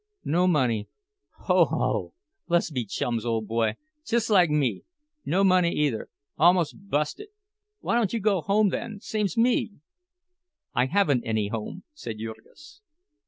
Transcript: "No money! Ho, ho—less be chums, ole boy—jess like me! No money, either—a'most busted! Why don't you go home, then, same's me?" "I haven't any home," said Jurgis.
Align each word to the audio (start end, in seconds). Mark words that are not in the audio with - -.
"No 0.25 0.47
money! 0.47 0.89
Ho, 1.41 1.63
ho—less 1.65 2.71
be 2.71 2.85
chums, 2.85 3.23
ole 3.23 3.43
boy—jess 3.43 4.31
like 4.31 4.49
me! 4.49 4.83
No 5.27 5.43
money, 5.43 5.71
either—a'most 5.73 6.89
busted! 6.89 7.27
Why 7.81 7.97
don't 7.97 8.11
you 8.11 8.19
go 8.19 8.41
home, 8.41 8.69
then, 8.69 8.99
same's 8.99 9.37
me?" 9.37 9.73
"I 10.73 10.87
haven't 10.87 11.23
any 11.23 11.49
home," 11.49 11.83
said 11.93 12.17
Jurgis. 12.17 12.81